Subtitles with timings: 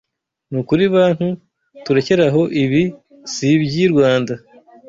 [0.51, 1.25] nukuri bantu
[1.83, 2.83] turekere aho ibi
[3.33, 4.33] siby’i Rwanda;